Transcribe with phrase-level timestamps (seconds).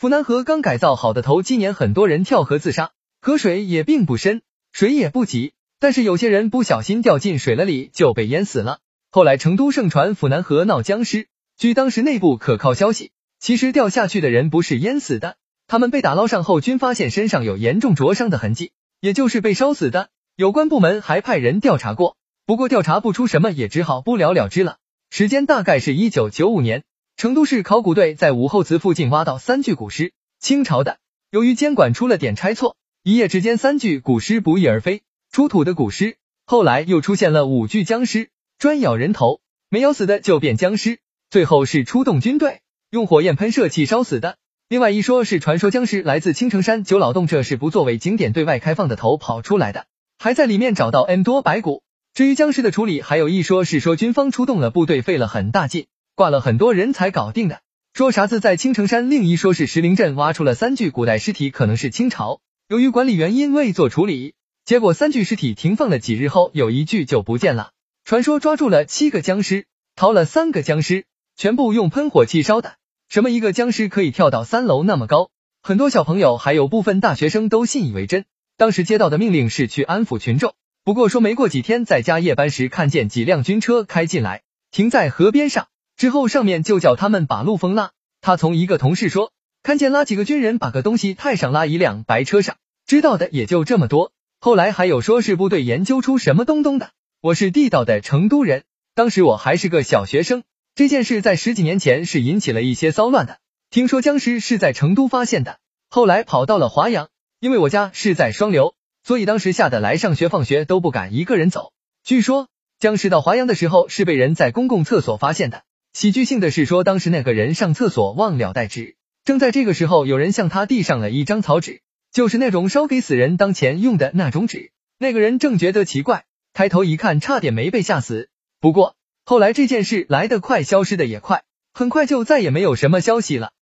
[0.00, 4.40] 府南河刚改造好的头，今年很多人跳河自杀，河水也并不深，
[4.72, 8.78] 水也不急，但是有些人不小心掉进水了里就被淹死了。
[9.10, 11.28] 后来成都盛传府南河闹僵尸，
[11.58, 15.36] 据当时内部可靠消息，其实掉下去的人不是淹死的，
[15.66, 18.72] 他们被打捞上后均发现身上有严重灼伤的痕迹，
[19.02, 20.08] 也就是被烧死的。
[20.34, 24.78] 有关部门还派人调查过，不过调查不出什么，也只好不了了之了。
[25.10, 26.84] 时间大概是一九九五年。
[27.20, 30.96] 成都市考古队在武侯祠附近挖到三具古尸，清朝的。
[31.30, 35.02] 由于监管出了点差错，一夜之间三具古尸不翼而飞。
[35.30, 36.16] 出土的古尸
[36.46, 41.00] 后来又出现了五具僵尸，专咬人头，没咬死的就变僵尸。
[41.28, 44.38] 最后是出动军队，用火焰喷射器烧死的。
[44.70, 49.84] 另外一说是传说僵尸来自青城山九老洞，这是不作为景点对外开放的头跑出来的，
[50.18, 51.82] 还在里面找到 N 多白骨。
[52.14, 55.86] 至于僵尸的处理，还有一说是说军方出动了部队，费了很大劲。
[56.14, 57.60] 挂了很多人才搞定的。
[57.92, 62.40] 说啥子在青城山，另一说是石林镇挖出了三具古代尸体，可能是清朝。
[62.68, 67.72] 由于管理原因未做处理，结果三具尸体停放了几日后，有一具就不见了。
[68.04, 69.66] 传说抓住了七个僵尸，
[69.96, 71.04] 逃了三个僵尸，
[71.36, 72.74] 全部用喷火器烧的。
[73.08, 75.30] 什么一个僵尸可以跳到三楼那么高？
[75.62, 78.24] 很多小朋友还有部分大学生都信以为真。
[78.56, 85.66] 当时接到的命令是去安抚群众，不过说没过几天，在加夜班时看见几辆军车开进来，停在河边上。
[86.00, 87.90] 之后上面就叫他们把路封了。
[88.22, 92.56] 他从一个同事说，看见拉几个军人把个东西太上拉一辆白车上，
[92.86, 94.10] 知道的也就这么多。
[94.40, 96.92] 后来还有说是部队研究出什么东东的。
[97.20, 98.62] 我是地道的成都人，
[98.94, 100.42] 当时我还是个小学生。
[100.74, 103.36] 这件事在十几年前是引起了一些骚乱的。
[103.68, 105.58] 听说僵尸是在成都发现的，
[105.90, 108.72] 后来跑到了华阳，因为我家是在双流，
[109.04, 111.72] 所以当时吓得来上学放学都不敢一个人走。
[112.02, 115.62] 据说僵尸到华阳的时候是被人在公共厕所发现的。
[115.92, 121.82] 喜剧性的是说，当时那个人上厕所忘了带纸，正在这个时候，有人向他递上了一张草纸，
[122.12, 124.70] 就是那种烧给死人当钱用的那种纸。
[124.98, 128.28] 那个人正觉得奇怪，抬头一看，差点没被吓死。
[128.60, 128.94] 不过
[129.24, 131.42] 后来这件事来得快，消失的也快，
[131.72, 133.52] 很快就再也没有什么消息了。